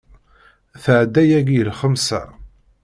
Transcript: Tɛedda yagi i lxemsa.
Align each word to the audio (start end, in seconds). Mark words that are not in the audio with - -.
Tɛedda 0.83 1.23
yagi 1.29 1.55
i 1.61 1.63
lxemsa. 1.69 2.21